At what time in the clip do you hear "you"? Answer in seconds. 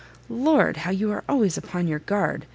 0.89-1.11